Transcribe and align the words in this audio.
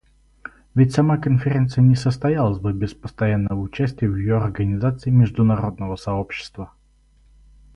Ведь 0.73 0.93
сама 0.95 1.19
конференция 1.19 1.83
не 1.83 1.93
состоялась 1.95 2.57
бы 2.57 2.73
без 2.73 2.95
постоянного 2.95 3.59
участия 3.59 4.09
в 4.09 4.15
ее 4.15 4.35
организации 4.37 5.11
международного 5.11 5.95
сообщества. 5.95 6.71